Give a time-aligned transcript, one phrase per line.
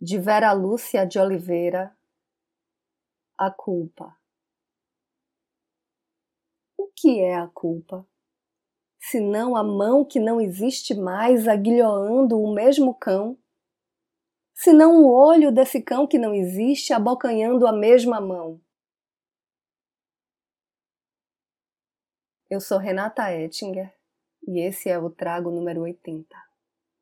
[0.00, 1.96] de Vera Lúcia de Oliveira,
[3.38, 4.16] a culpa.
[6.76, 8.06] O que é a culpa?
[8.98, 13.38] Senão a mão que não existe mais aguilhoando o mesmo cão?
[14.52, 18.60] Senão o olho desse cão que não existe abocanhando a mesma mão?
[22.50, 23.92] Eu sou Renata Ettinger
[24.46, 26.36] e esse é o Trago número 80.